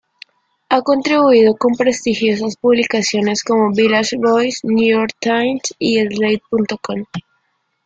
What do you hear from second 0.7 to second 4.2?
contribuido con prestigiosas publicaciones como "Village